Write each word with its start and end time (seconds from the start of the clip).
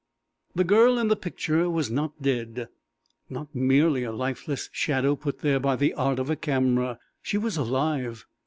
The 0.55 0.63
girl 0.63 0.97
in 0.97 1.09
the 1.09 1.15
picture 1.15 1.69
was 1.69 1.91
not 1.91 2.19
dead 2.23 2.69
not 3.29 3.53
merely 3.53 4.01
a 4.03 4.11
lifeless 4.11 4.67
shadow 4.73 5.15
put 5.15 5.41
there 5.41 5.59
by 5.59 5.75
the 5.75 5.93
art 5.93 6.17
of 6.17 6.31
a 6.31 6.35
camera. 6.35 6.97
She 7.21 7.37
was 7.37 7.55
alive! 7.55 8.25